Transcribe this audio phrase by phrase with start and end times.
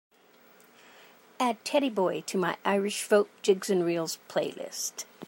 [1.39, 5.05] add Teddy Boy to my Irish Folk– Jigs & Reels playlist